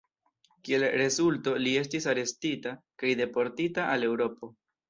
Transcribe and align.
Kiel 0.67 0.85
rezulto, 1.01 1.53
li 1.65 1.75
estis 1.83 2.09
arestita 2.15 2.75
kaj 3.03 3.15
deportita 3.23 3.87
al 3.93 4.09
Eŭropo. 4.13 4.55